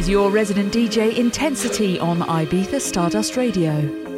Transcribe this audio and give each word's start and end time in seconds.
is 0.00 0.08
your 0.08 0.30
resident 0.30 0.72
DJ 0.72 1.14
Intensity 1.14 1.98
on 2.00 2.20
Ibiza 2.20 2.80
Stardust 2.80 3.36
Radio. 3.36 4.09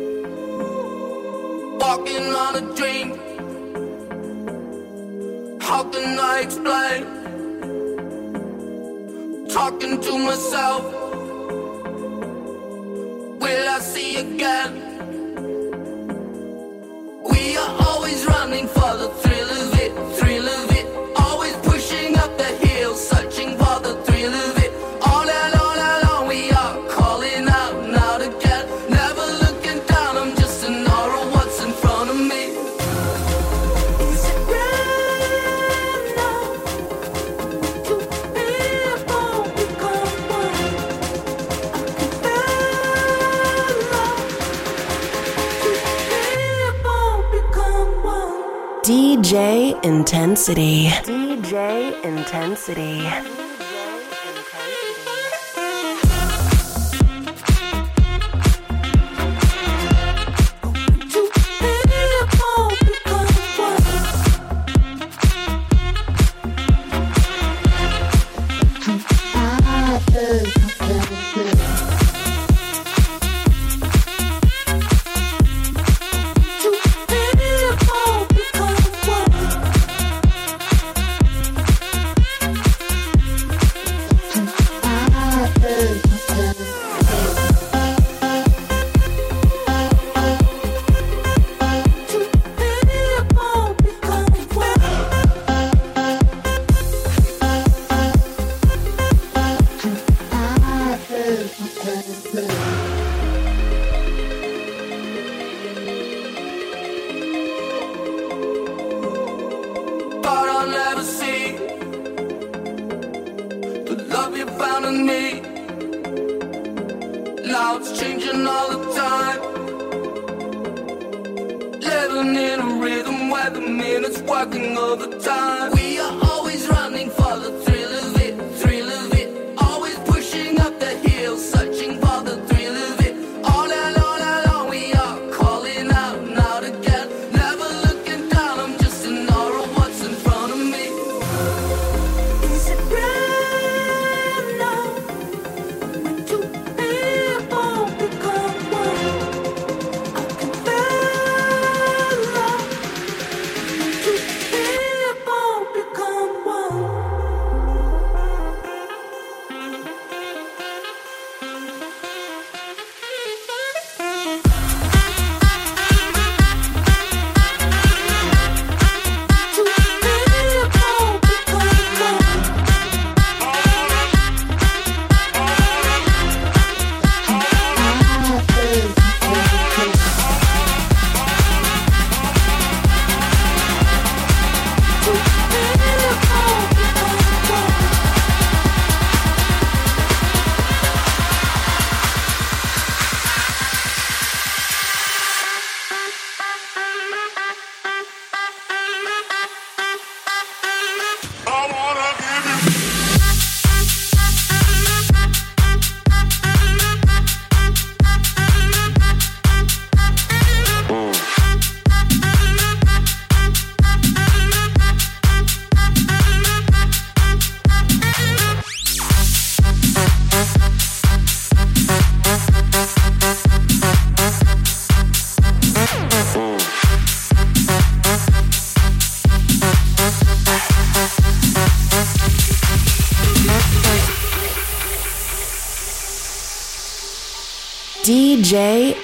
Intensity. 50.43 50.89
DJ 51.07 52.03
Intensity. 52.03 53.42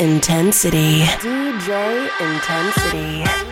Intensity. 0.00 1.02
DJ 1.20 2.08
Intensity. 2.20 3.47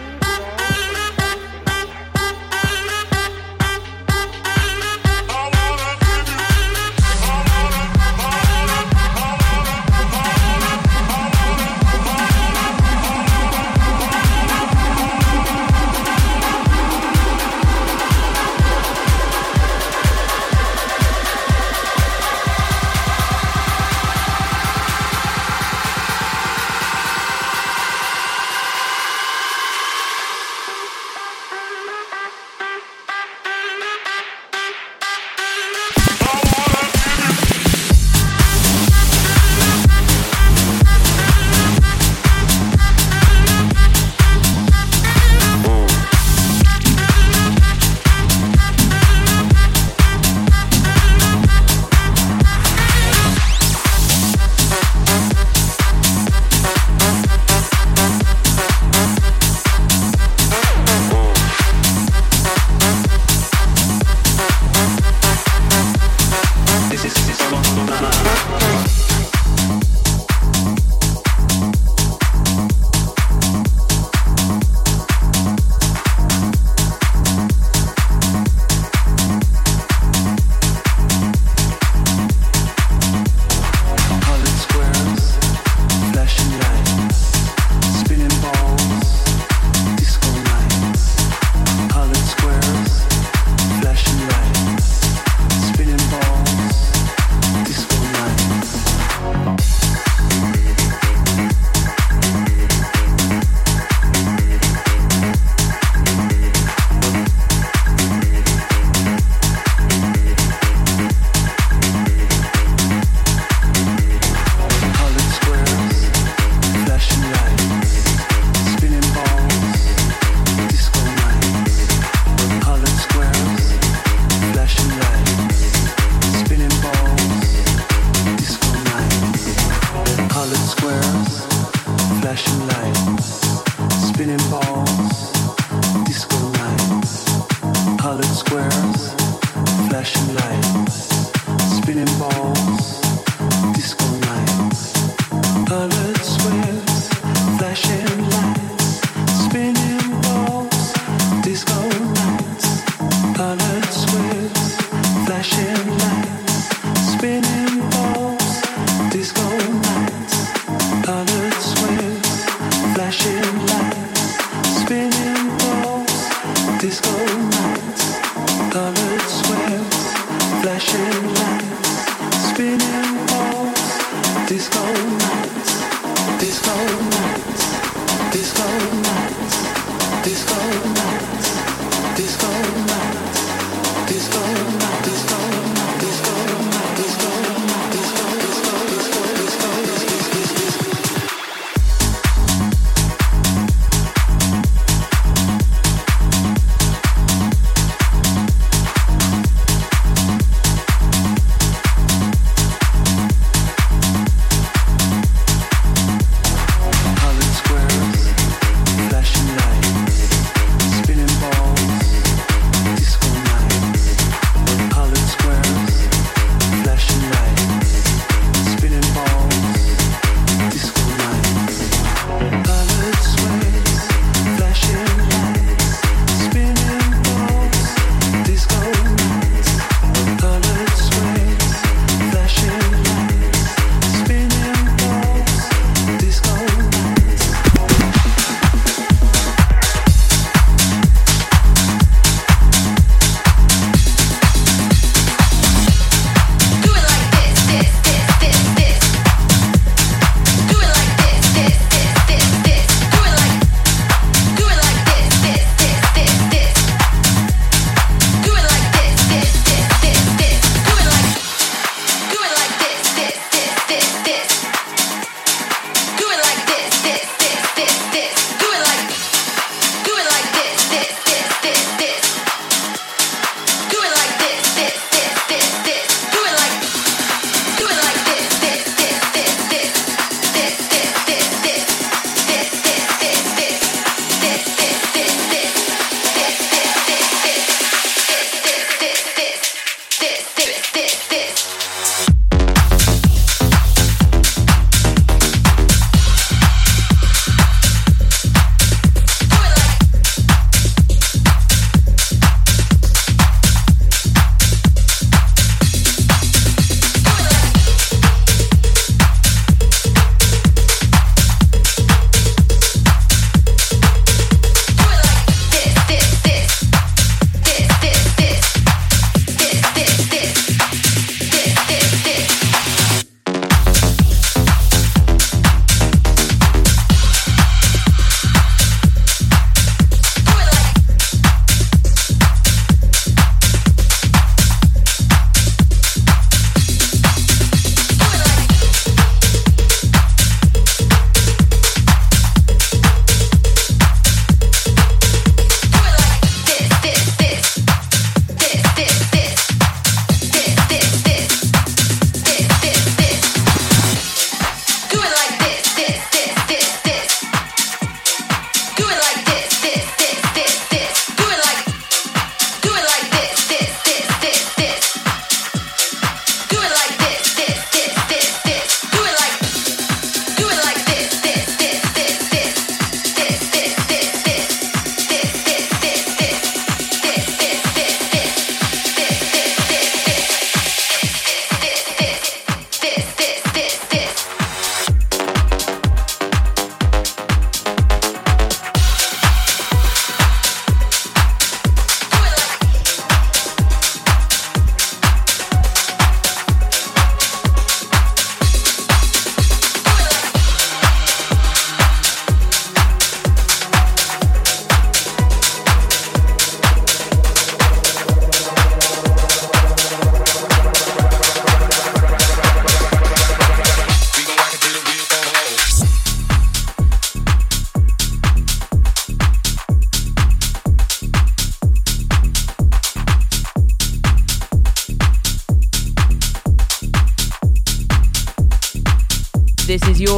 disco 174.49 175.06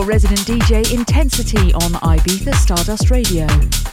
resident 0.09 0.41
DJ 0.41 0.91
Intensity 0.95 1.75
on 1.75 1.93
Ibiza 2.01 2.55
Stardust 2.55 3.11
Radio. 3.11 3.88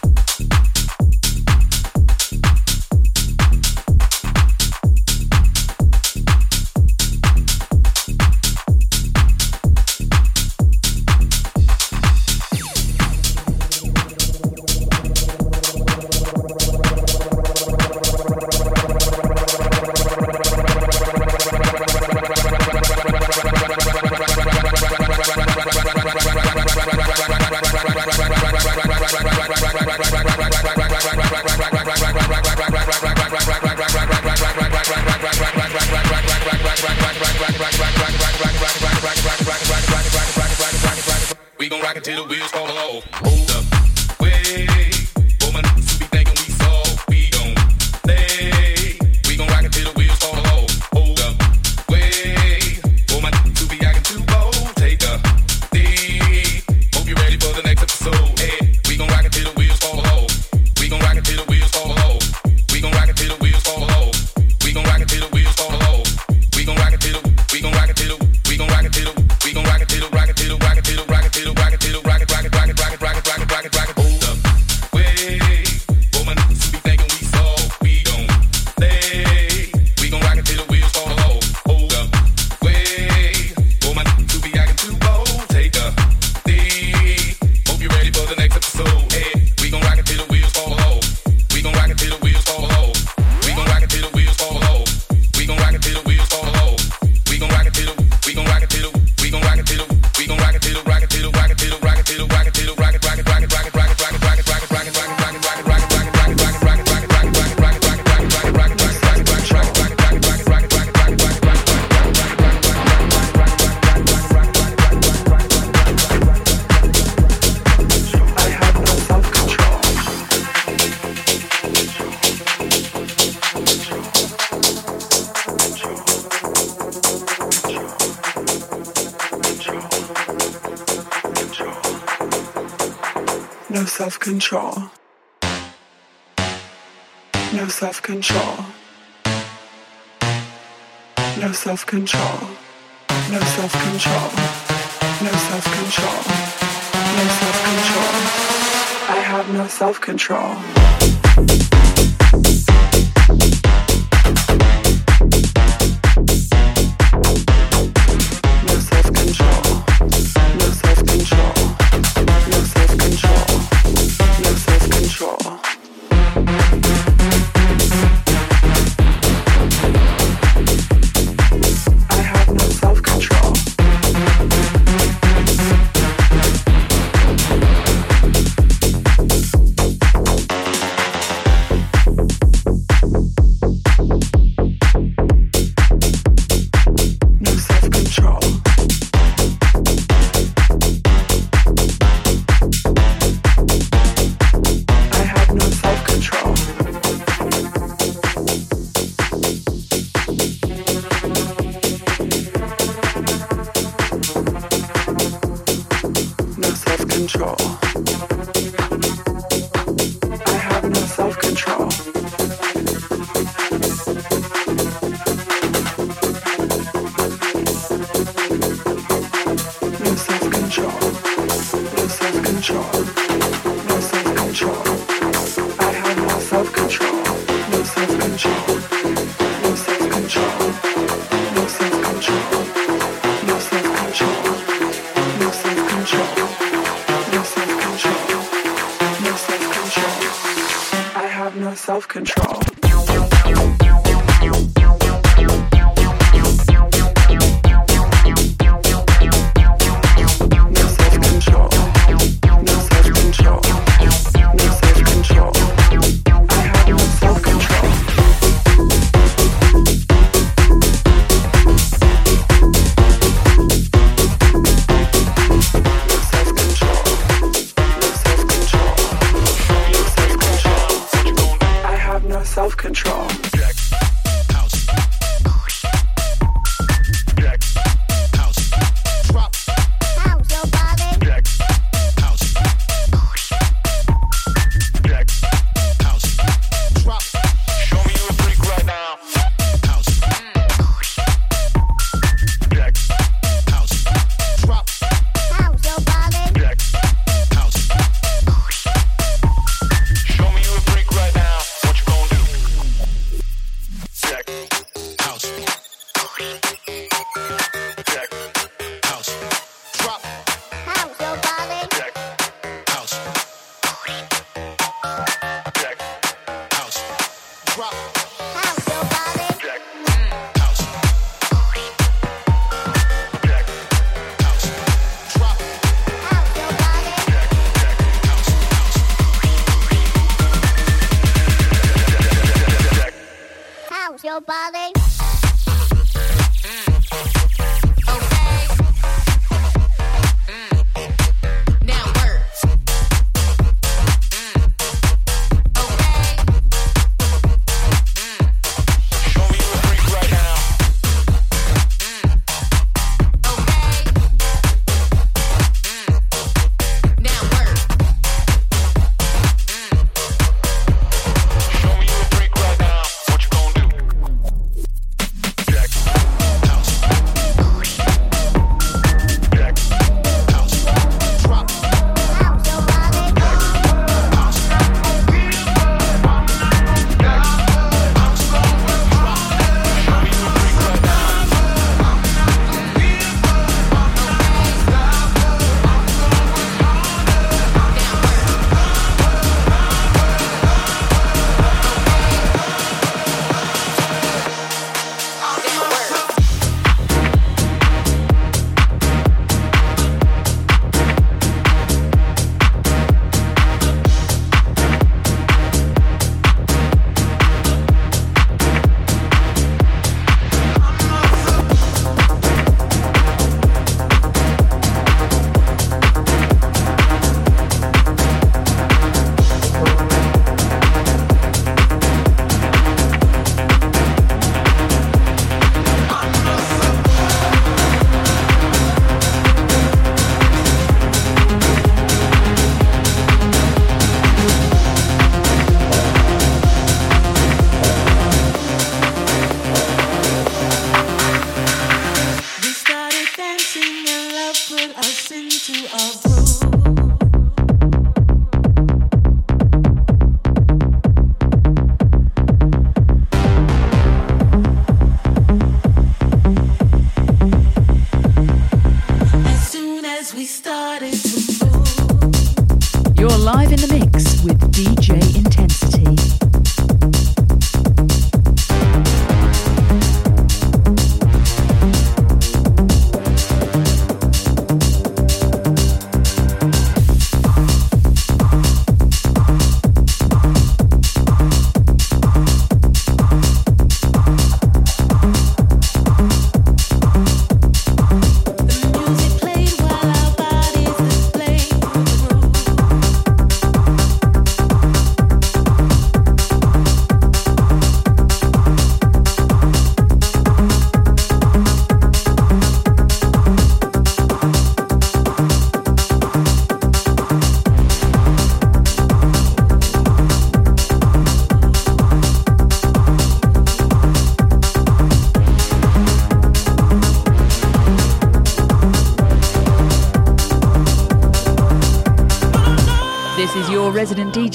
Now 149.86 150.95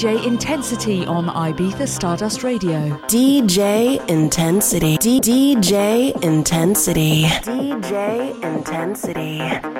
DJ 0.01 0.25
Intensity 0.25 1.05
on 1.05 1.27
Ibiza 1.27 1.87
Stardust 1.87 2.41
Radio. 2.41 2.89
DJ 3.05 4.03
Intensity. 4.09 4.97
D- 4.97 5.19
DJ 5.21 6.19
Intensity. 6.23 7.25
DJ 7.25 8.43
Intensity. 8.43 9.70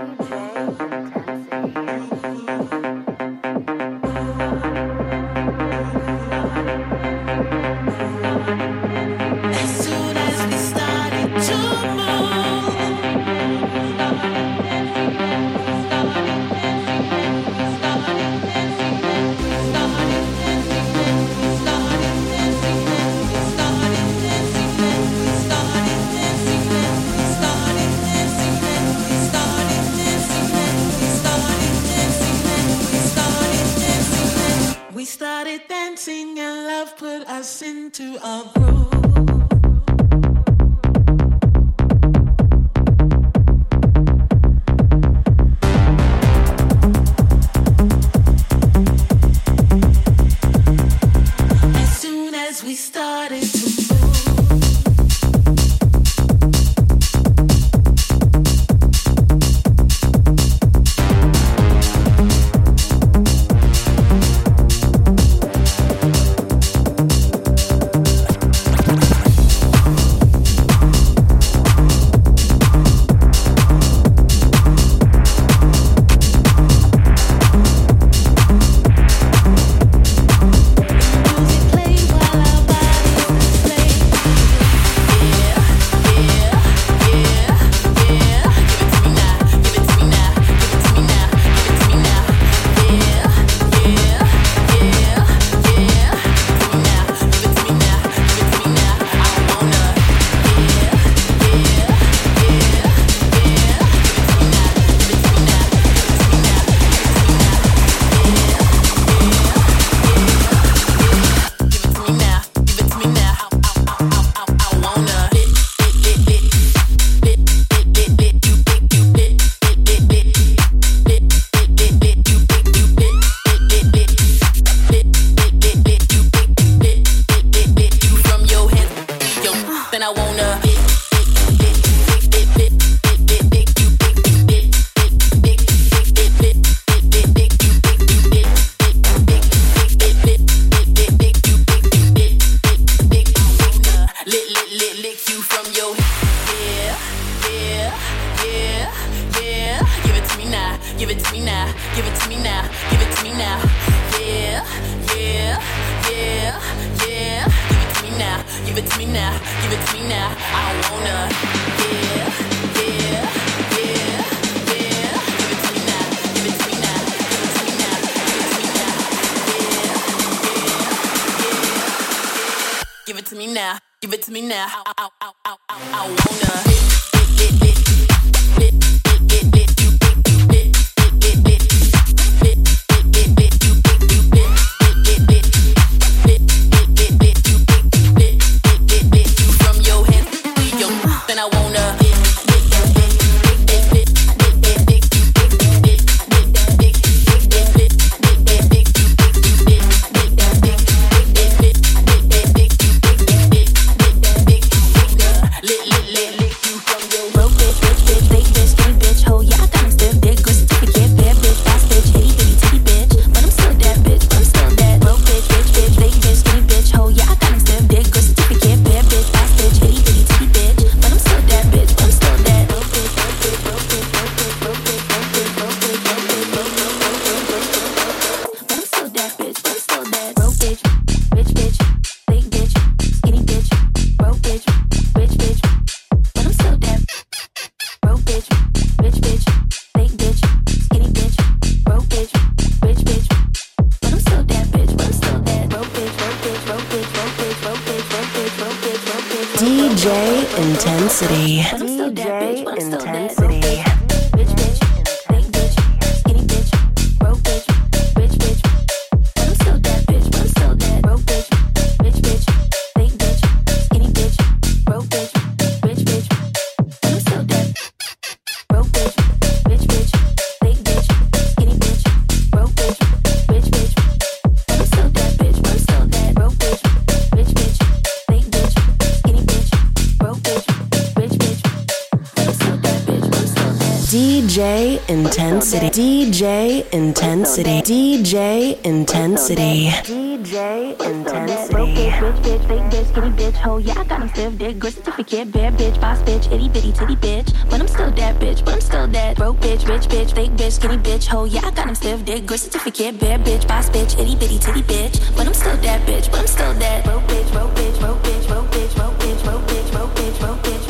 Intensity. 285.74 286.26
DJ 286.26 286.92
Intensity. 286.92 287.82
DJ 287.82 288.84
Intensity. 288.84 289.88
DJ 290.04 291.00
Intensity. 291.00 291.74
Broke 291.74 291.90
bitch, 291.92 292.22
rich 292.22 292.36
bitch, 292.44 292.68
fake 292.68 292.82
bitch, 292.92 293.06
skinny 293.08 293.30
bitch, 293.30 293.54
ho. 293.54 293.78
Yeah, 293.78 293.94
I 293.96 294.04
got 294.04 294.22
him 294.22 294.28
stiff, 294.28 294.58
dick, 294.58 294.80
grit 294.80 294.94
certificate, 294.96 295.54
bad 295.54 295.78
bitch, 295.78 296.02
boss 296.02 296.20
bitch, 296.24 296.52
itty 296.52 296.68
bitty 296.68 296.92
titty 296.92 297.16
bitch. 297.16 297.70
But 297.70 297.80
I'm 297.80 297.88
still 297.88 298.12
that 298.12 298.38
bitch, 298.42 298.66
but 298.66 298.74
I'm 298.74 298.82
still 298.82 299.08
that. 299.08 299.38
Broke 299.38 299.62
bitch, 299.62 299.88
rich 299.88 300.10
bitch, 300.10 300.36
fake 300.36 300.52
bitch, 300.52 300.74
skinny 300.74 300.98
bitch, 300.98 301.28
ho. 301.28 301.46
Yeah, 301.46 301.62
I 301.64 301.72
got 301.72 301.88
him 301.88 301.96
stiff, 301.96 302.26
dick, 302.26 302.46
grit 302.46 302.60
certificate, 302.60 303.18
bad 303.22 303.46
bitch, 303.46 303.66
boss 303.66 303.90
bitch, 303.90 304.20
itty 304.20 304.36
bitty 304.36 304.60
titty 304.60 304.82
bitch. 304.82 305.38
But 305.38 305.48
I'm 305.48 305.54
still 305.54 305.78
that 305.78 306.02
bitch, 306.06 306.30
but 306.30 306.42
I'm 306.42 306.48
still 306.48 306.74
that. 306.74 307.06
Broke 307.06 307.24
bitch, 307.24 307.50
broke 307.54 307.72
bitch, 307.76 307.98
broke 308.02 308.22
bitch, 308.24 308.46
broke 308.46 308.68
bitch, 308.72 308.94
broke 308.94 309.18
bitch, 309.20 309.44
broke 309.46 309.64
bitch, 309.68 309.92
broke 309.94 310.12
bitch, 310.16 310.40
broke 310.42 310.64
bitch. 310.64 310.81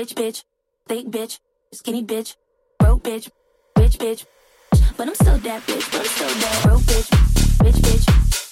rich 0.00 0.14
bitch, 0.14 0.44
fake 0.88 1.10
bitch, 1.10 1.40
skinny 1.74 2.02
bitch, 2.02 2.34
broke 2.78 3.02
bitch, 3.02 3.28
rich 3.78 3.98
bitch. 3.98 4.24
But 4.96 5.08
I'm 5.08 5.14
still 5.14 5.36
that 5.36 5.60
bitch, 5.66 5.92
but 5.92 6.00
I'm 6.00 6.06
still 6.06 6.28
that 6.40 6.62
broke 6.62 6.80
bitch, 6.80 7.64
rich 7.64 7.74
bitch. 7.74 8.49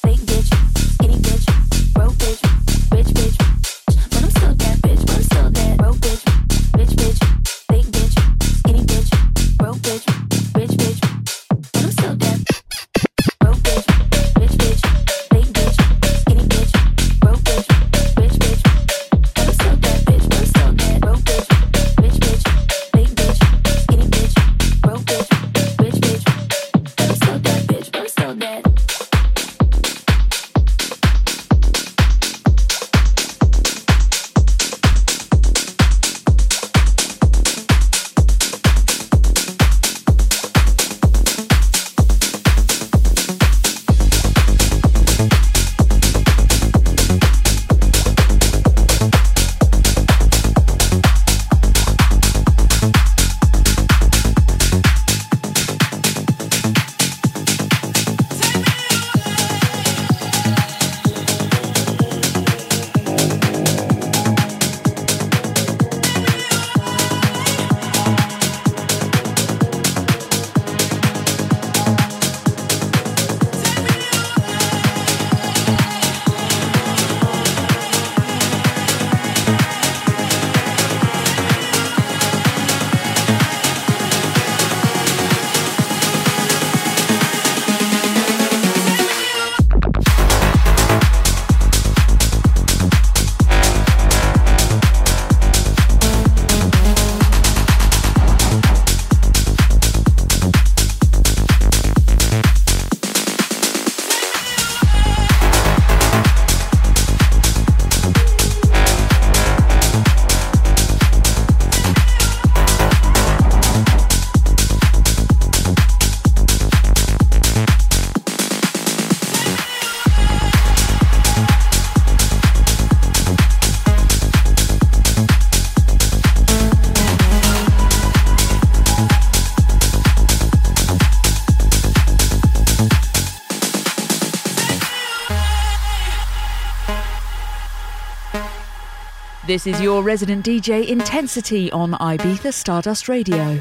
This 139.49 139.67
is 139.67 139.81
your 139.81 140.03
resident 140.03 140.45
DJ 140.45 140.87
Intensity 140.87 141.73
on 141.73 141.93
Ibiza 141.93 142.53
Stardust 142.53 143.09
Radio. 143.09 143.59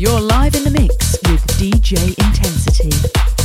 You're 0.00 0.20
live 0.20 0.54
in 0.54 0.62
the 0.62 0.70
mix 0.70 1.18
with 1.24 1.44
DJ 1.58 2.16
Intensity. 2.24 3.37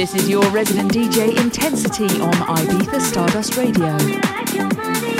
This 0.00 0.14
is 0.14 0.30
your 0.30 0.48
resident 0.48 0.92
DJ 0.92 1.38
Intensity 1.38 2.22
on 2.22 2.32
Ibiza 2.32 3.02
Stardust 3.02 3.58
Radio. 3.58 5.19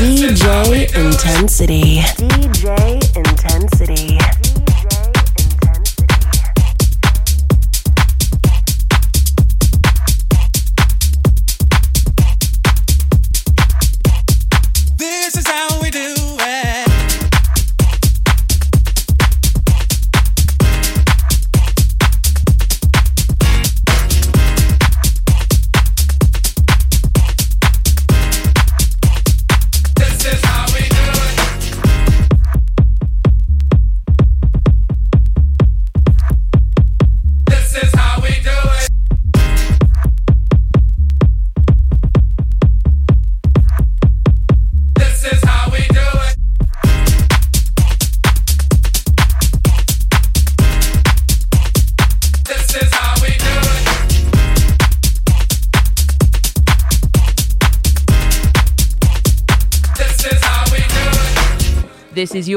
DJ 0.00 0.96
Intensity. 0.96 2.00
DJ 2.16 3.18
Intensity. 3.18 4.49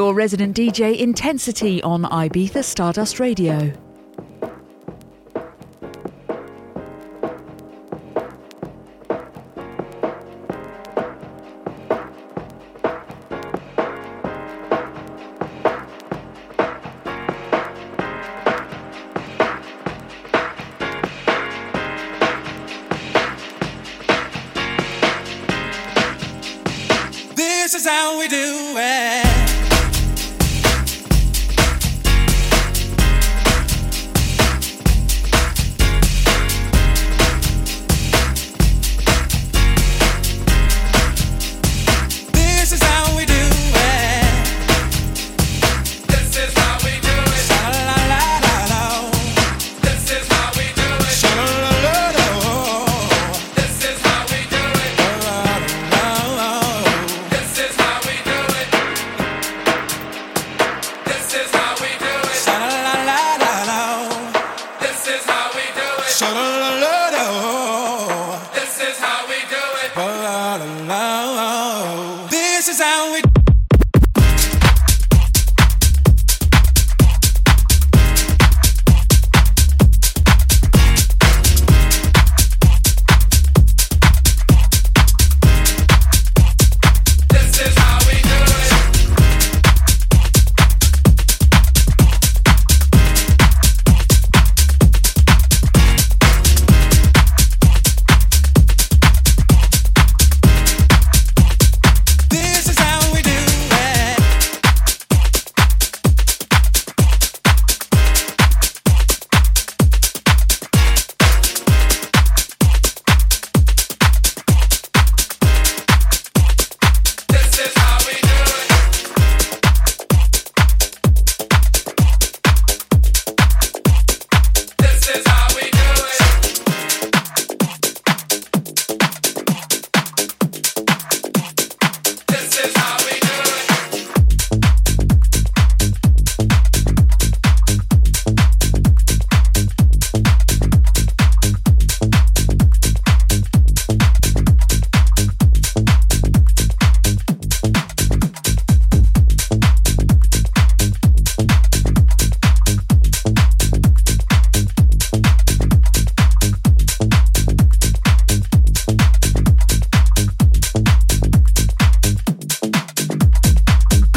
your 0.03 0.13
resident 0.13 0.53
DJ 0.53 0.97
Intensity 0.99 1.81
on 1.81 2.03
Ibiza 2.03 2.61
Stardust 2.61 3.21
Radio. 3.21 3.92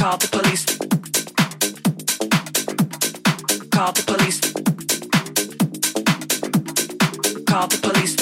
Call 0.07 0.19
the 0.19 0.29
police. 0.29 0.65
Call 3.71 3.91
the 3.91 4.03
police. 4.07 4.41
Call 7.45 7.67
the 7.67 7.79
police. 7.83 8.15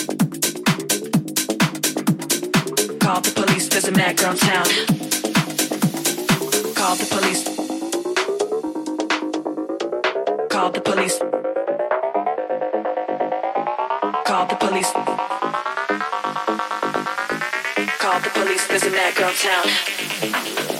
Call 3.00 3.20
the 3.20 3.32
police. 3.32 3.68
There's 3.68 3.88
a 3.88 3.92
mad 3.92 4.16
girl 4.16 4.30
in 4.30 4.38
town. 4.38 4.64
Call 6.74 6.96
the 6.96 7.04
police. 7.14 7.44
Call 10.48 10.70
the 10.70 10.80
police. 10.80 11.18
Call 14.24 14.46
the 14.46 14.56
police. 14.56 14.90
Call 17.98 18.20
the 18.20 18.30
police. 18.30 18.66
There's 18.68 18.84
a 18.84 18.90
mad 18.90 19.14
girl 19.16 19.28
in 19.28 19.36
town. 19.36 20.73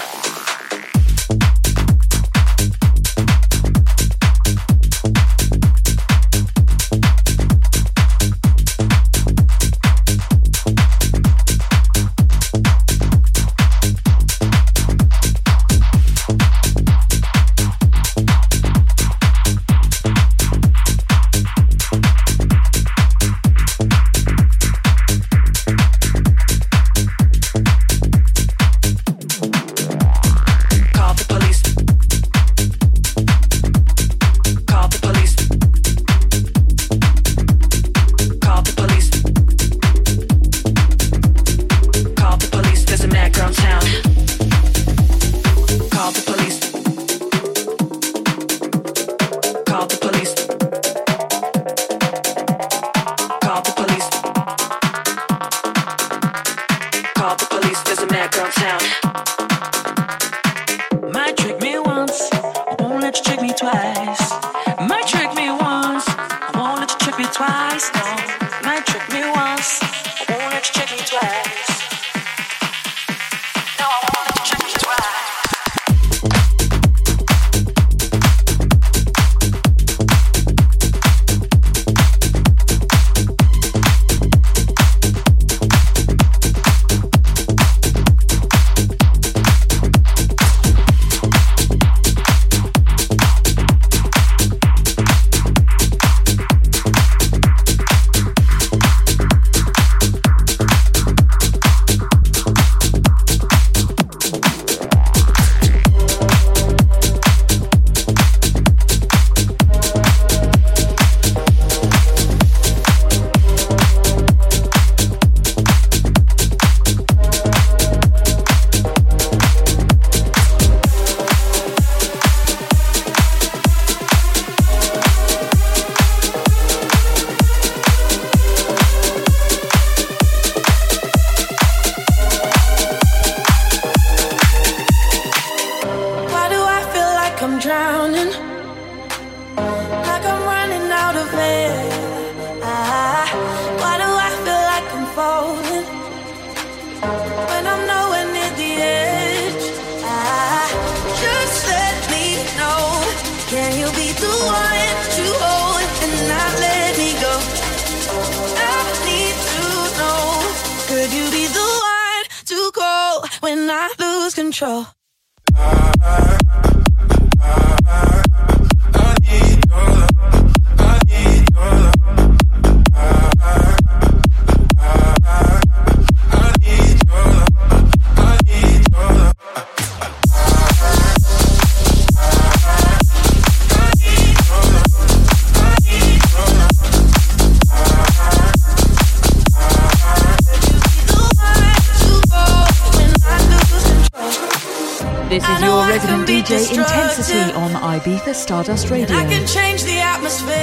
On 197.35 197.71
Ibiza 197.71 198.33
Stardust 198.33 198.91
Radio. 198.91 199.17
I 199.17 199.25
can 199.25 199.45
change 199.47 199.83
the 199.83 199.99
atmosphere. 199.99 200.55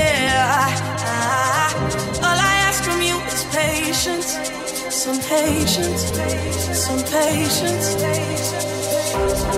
All 2.24 2.38
I 2.50 2.54
ask 2.68 2.82
from 2.84 3.02
you 3.02 3.18
is 3.28 3.44
patience. 3.52 4.40
Some 4.90 5.20
patience. 5.20 6.16
Some 6.72 7.04
patience. 7.12 7.96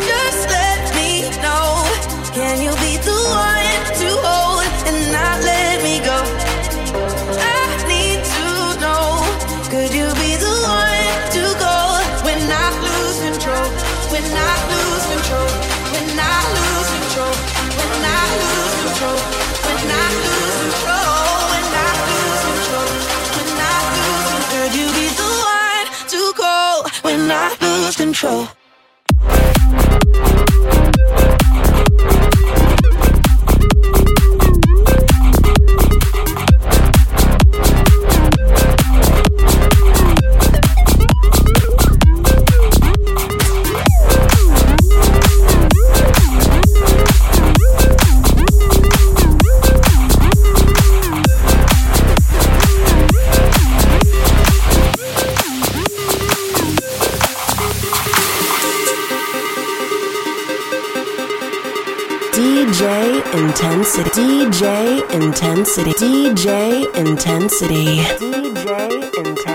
Just 0.09 0.49
let 0.49 0.95
me 0.95 1.29
know. 1.43 1.85
Can 2.33 2.57
you 2.65 2.71
be 2.81 2.97
the 2.97 3.19
one 3.29 3.81
to 4.01 4.09
hold 4.25 4.65
and 4.89 5.11
not 5.11 5.37
let 5.43 5.83
me 5.83 5.99
go? 5.99 6.42
I 27.31 27.55
lose 27.61 27.95
control? 27.95 28.47
Intensity. 63.95 64.49
DJ 64.49 65.11
Intensity. 65.13 65.91
DJ 65.93 66.95
Intensity. 66.95 67.97
DJ 67.97 69.17
Intensity. 69.19 69.52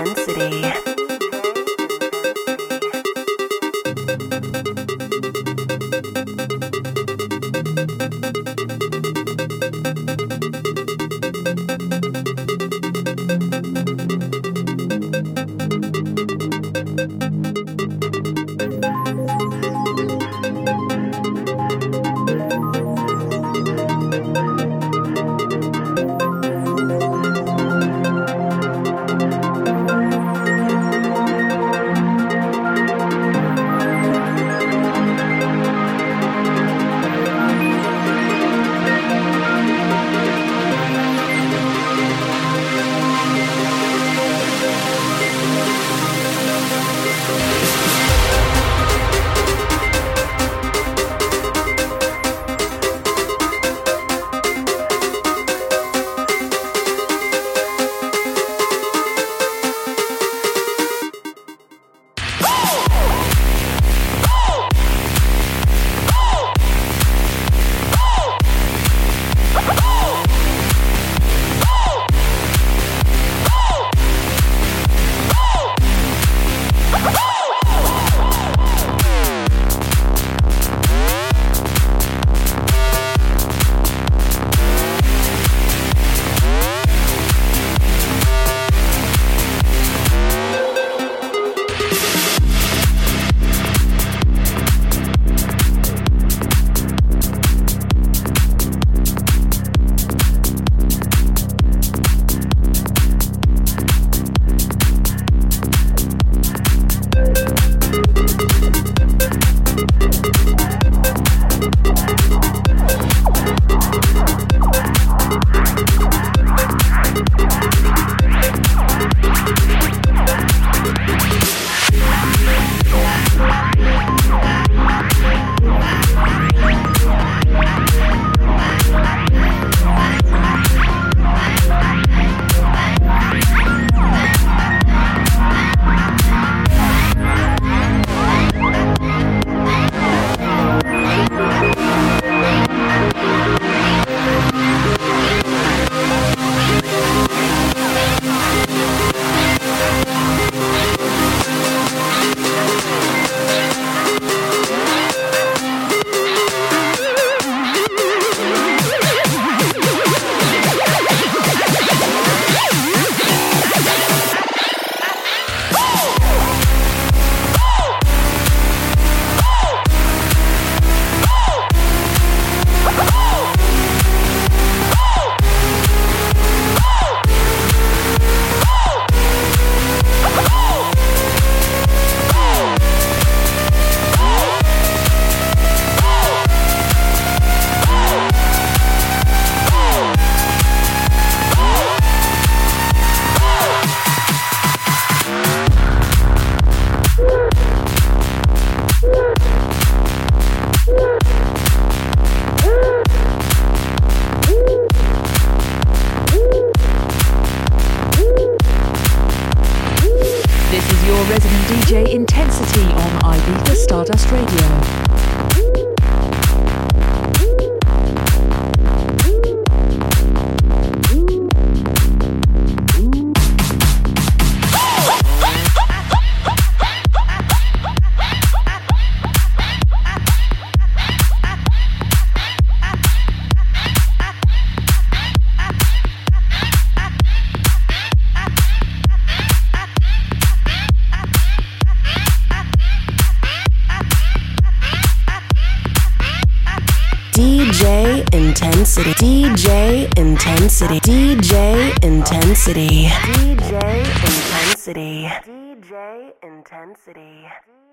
Intensity. 252.69 252.98